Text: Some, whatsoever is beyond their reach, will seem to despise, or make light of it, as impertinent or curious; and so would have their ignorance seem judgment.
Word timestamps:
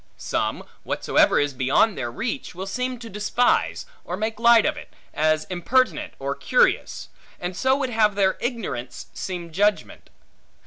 Some, 0.17 0.63
whatsoever 0.81 1.39
is 1.39 1.53
beyond 1.53 1.95
their 1.95 2.09
reach, 2.11 2.55
will 2.55 2.65
seem 2.65 2.97
to 2.97 3.07
despise, 3.07 3.85
or 4.03 4.17
make 4.17 4.39
light 4.39 4.65
of 4.65 4.75
it, 4.75 4.91
as 5.13 5.43
impertinent 5.45 6.15
or 6.17 6.33
curious; 6.33 7.09
and 7.39 7.55
so 7.55 7.75
would 7.77 7.91
have 7.91 8.15
their 8.15 8.35
ignorance 8.41 9.11
seem 9.13 9.51
judgment. 9.51 10.09